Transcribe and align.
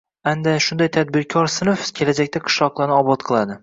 Aynan 0.29 0.57
shunday 0.67 0.89
tadbirkor 0.95 1.53
sinf 1.59 1.87
kelajakda 2.03 2.45
qishloqlarni 2.51 3.01
obod 3.03 3.33
qiladi 3.33 3.59